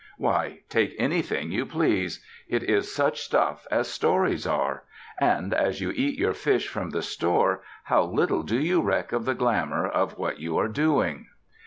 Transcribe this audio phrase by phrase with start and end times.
[0.17, 2.25] Why, take anything you please!
[2.47, 4.81] It is such stuff as stories are.
[5.19, 9.25] And as you eat your fish from the store how little do you reck of
[9.25, 11.27] the glamor of what you are doing!